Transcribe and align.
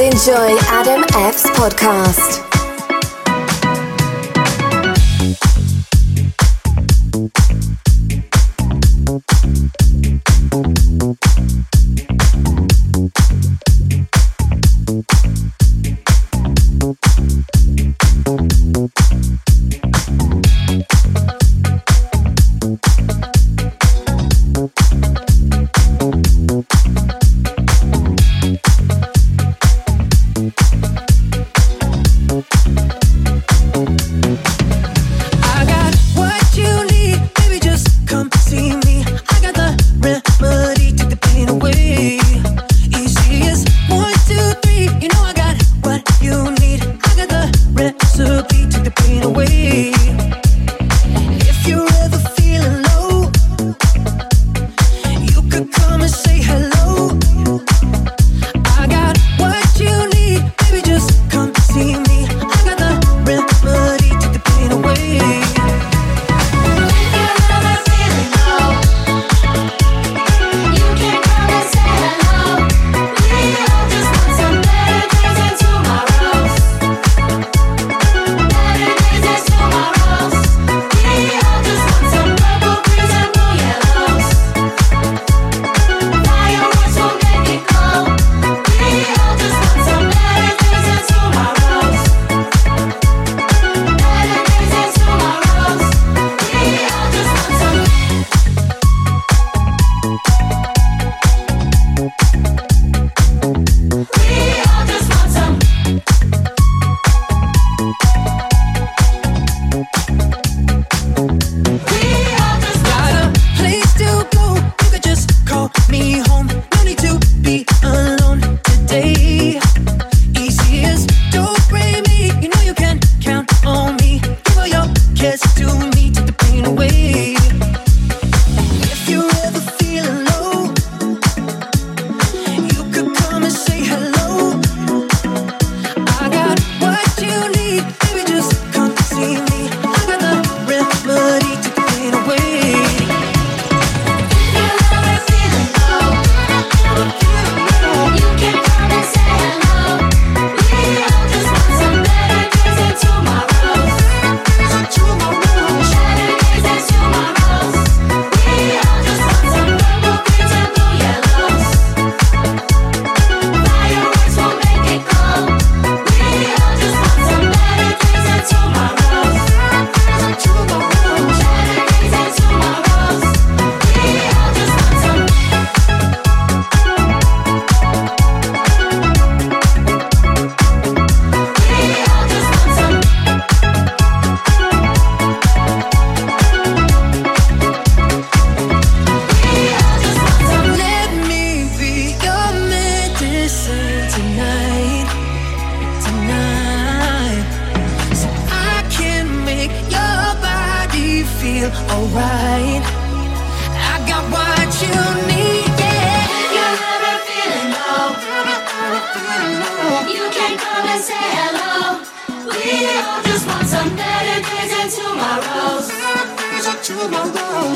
Enjoy 0.00 0.56
Adam 0.70 1.04
F's 1.14 1.44
podcast. 1.50 2.53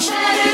Shadow. 0.00 0.47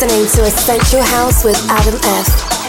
Listening 0.00 0.26
to 0.26 0.48
Essential 0.48 1.02
House 1.02 1.44
with 1.44 1.56
Adam 1.68 2.00
F. 2.04 2.59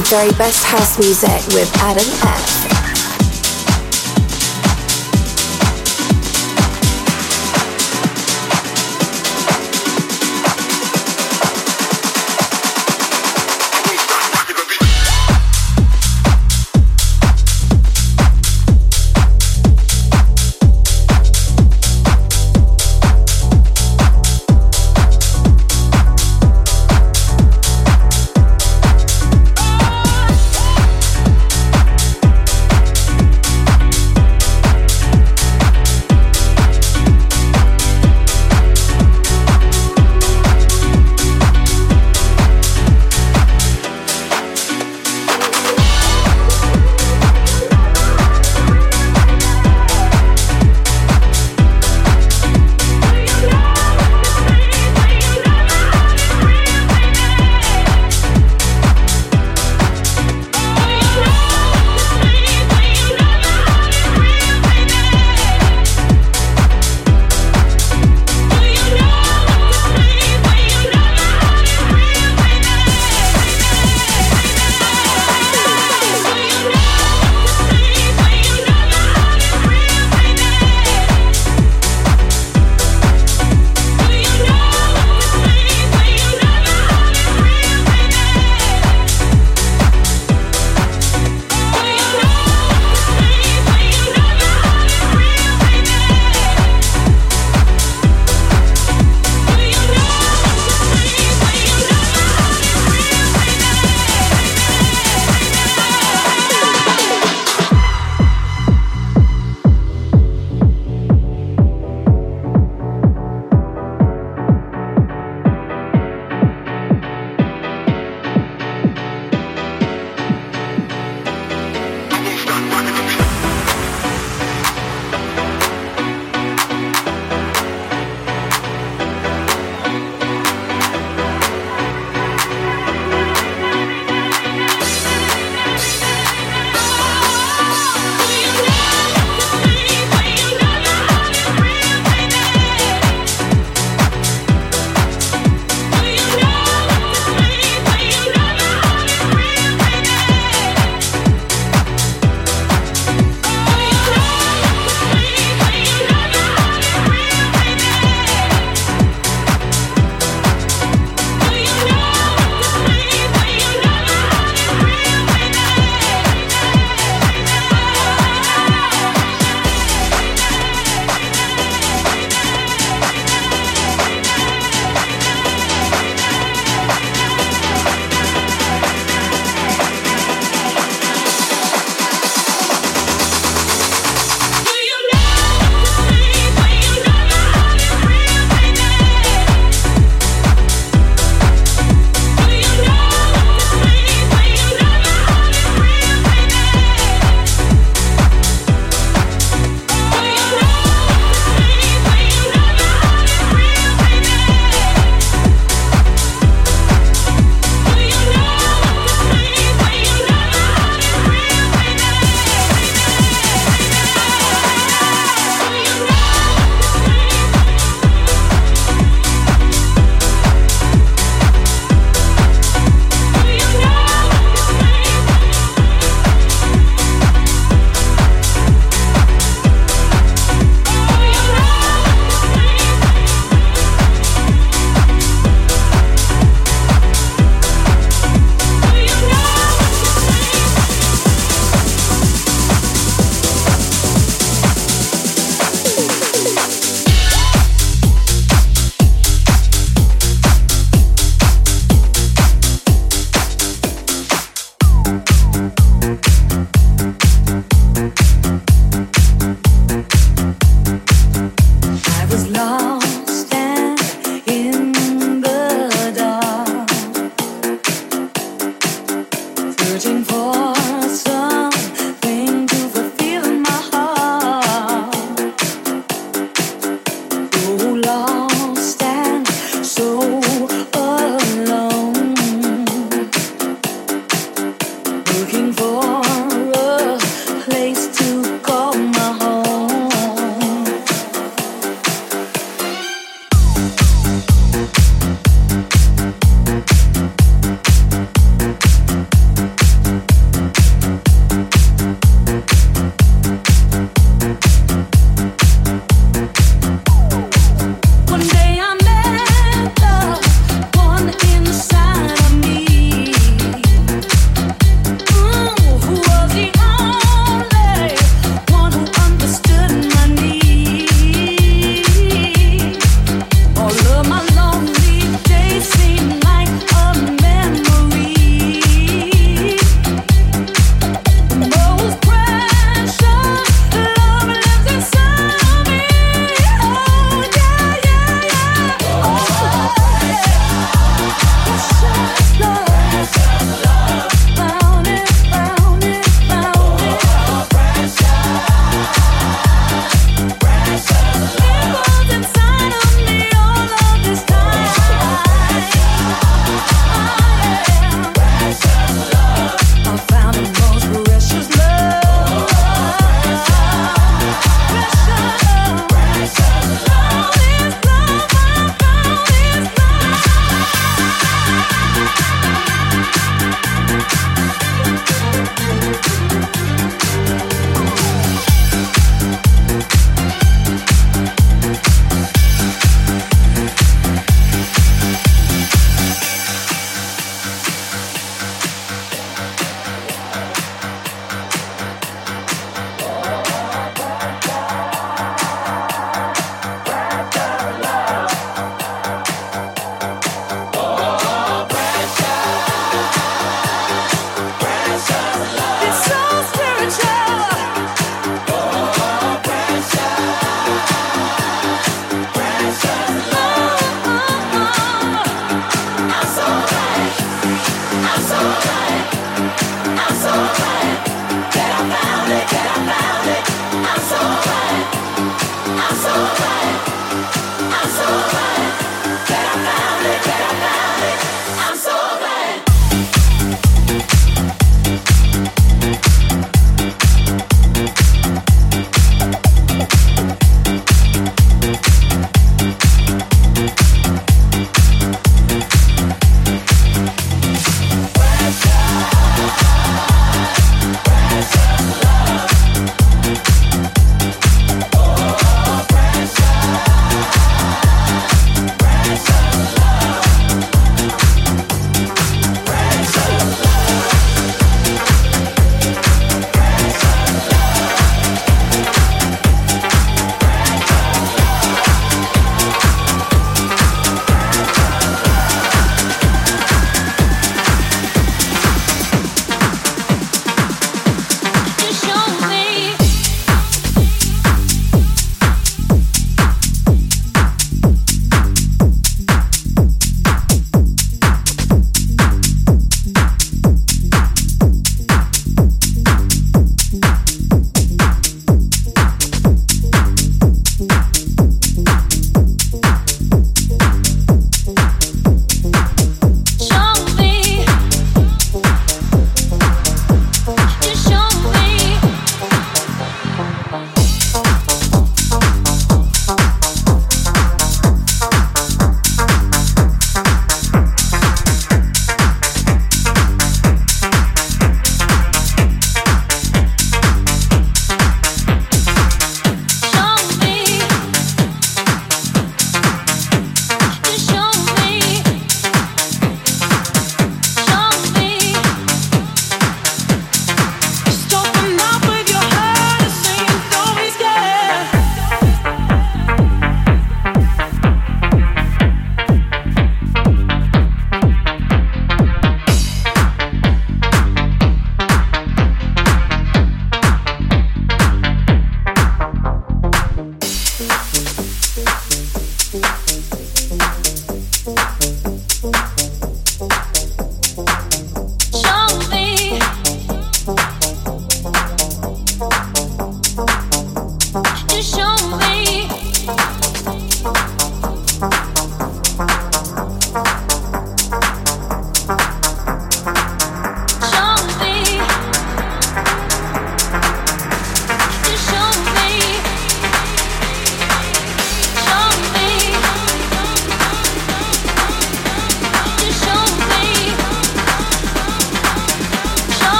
very 0.00 0.30
best 0.32 0.64
house 0.64 0.98
music 0.98 1.46
with 1.54 1.70
Adam 1.76 2.06
F. 2.22 2.61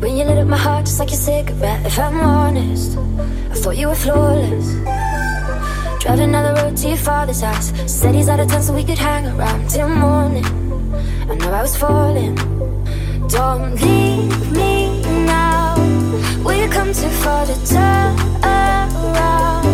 when 0.00 0.16
you 0.16 0.24
lit 0.24 0.38
up 0.38 0.46
my 0.46 0.56
heart 0.56 0.86
just 0.86 0.98
like 0.98 1.10
a 1.10 1.16
cigarette. 1.16 1.84
If 1.86 1.98
I'm 1.98 2.20
honest, 2.20 2.96
I 3.50 3.54
thought 3.54 3.76
you 3.76 3.88
were 3.88 3.94
flawless. 3.94 4.74
Driving 6.02 6.32
down 6.32 6.54
the 6.54 6.62
road 6.62 6.76
to 6.76 6.88
your 6.88 6.96
father's 6.96 7.40
house. 7.40 7.72
Said 7.86 8.14
he's 8.14 8.28
out 8.28 8.40
of 8.40 8.48
town 8.48 8.62
so 8.62 8.72
we 8.72 8.84
could 8.84 8.98
hang 8.98 9.26
around 9.26 9.68
till 9.68 9.88
morning. 9.88 10.44
I 11.30 11.34
know 11.34 11.52
I 11.52 11.62
was 11.62 11.76
falling. 11.76 12.34
Don't 13.28 13.74
leave 13.74 14.52
me 14.52 15.02
now. 15.26 15.74
We've 16.44 16.70
come 16.70 16.92
too 16.92 17.10
far 17.22 17.44
to 17.46 17.56
turn 17.66 18.16
around. 18.42 19.66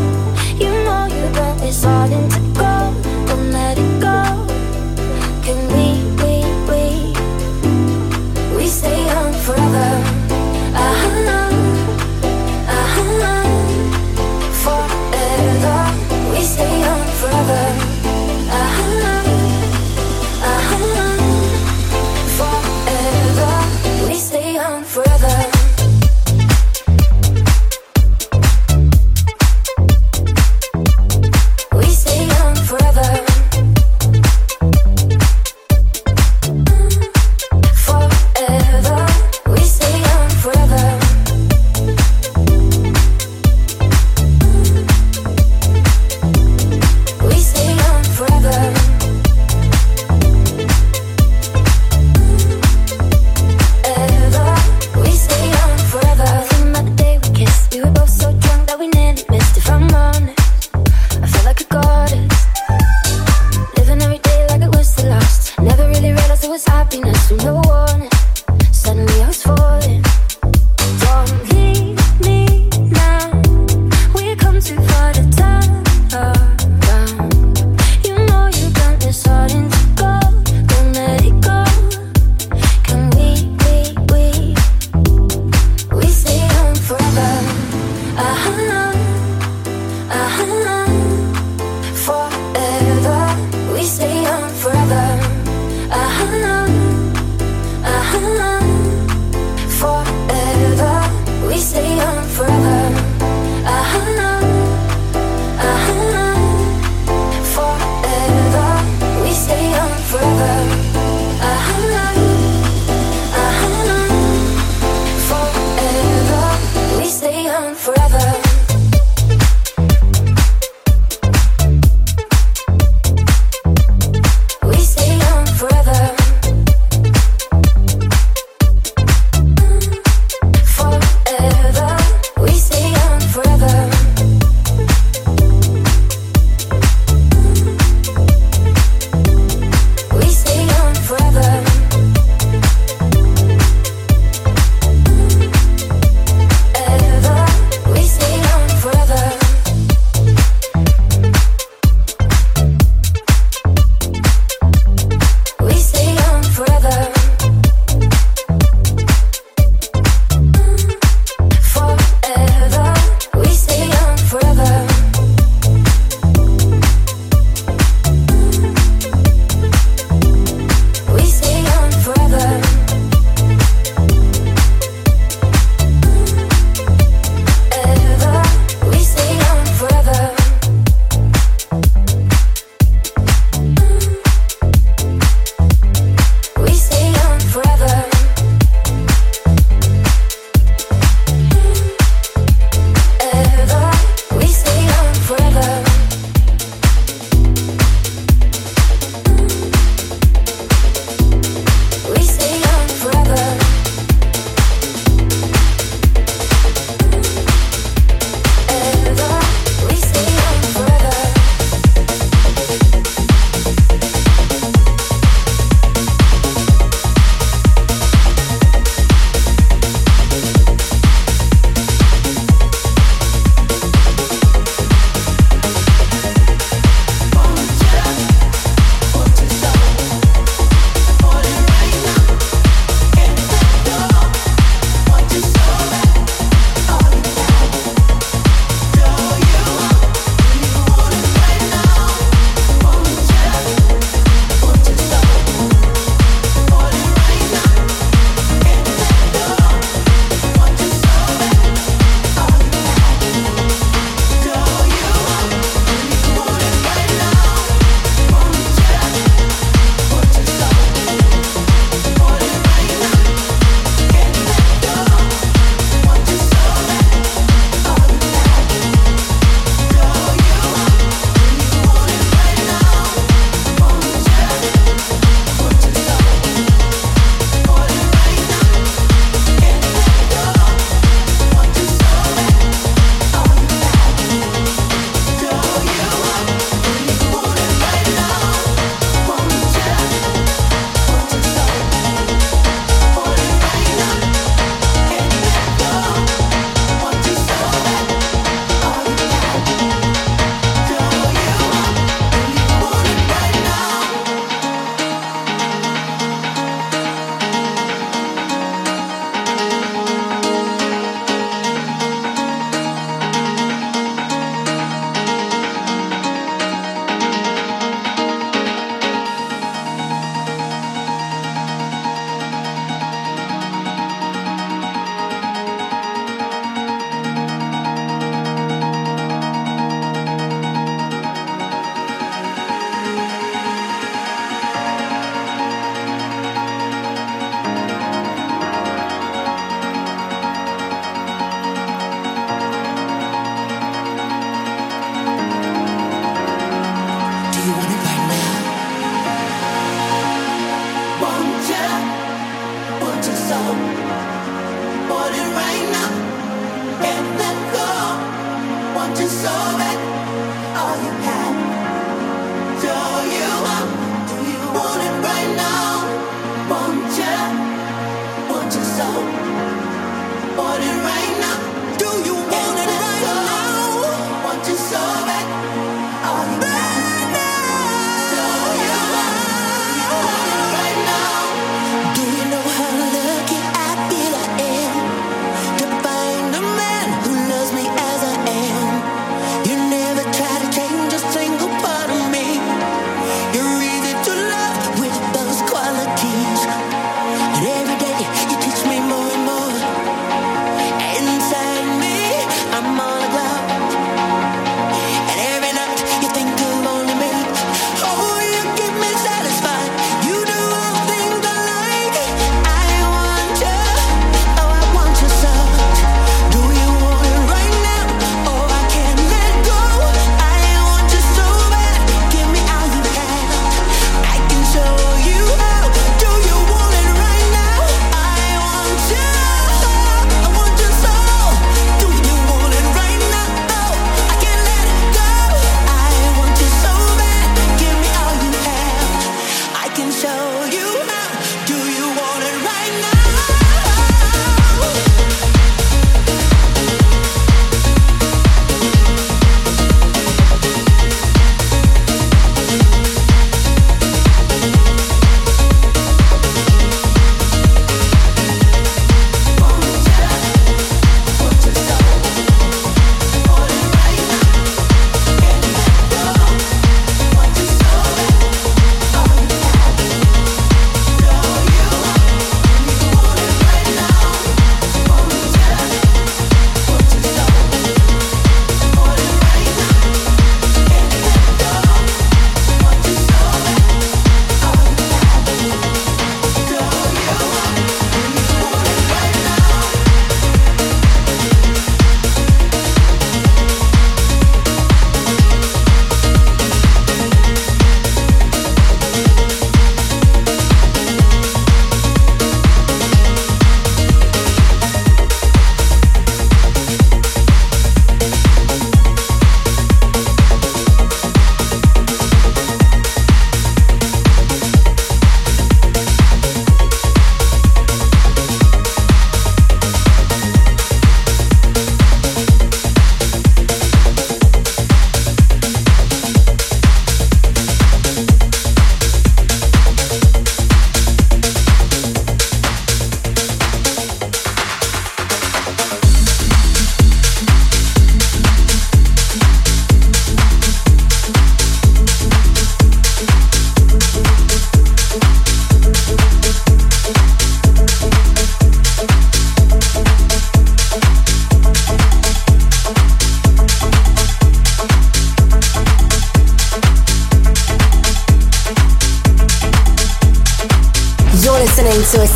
You 0.59 0.71
know 0.87 1.07
you 1.07 1.33
burnt 1.35 1.61
this 1.61 1.85
all 1.85 2.11
into 2.11 2.41
gold. 2.59 2.95
Don't 3.29 3.53
let 3.53 3.79
it 3.79 3.92
forever 9.55 10.22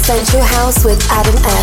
Essential 0.09 0.41
House 0.41 0.85
with 0.85 1.05
Adam 1.11 1.35
M. 1.35 1.56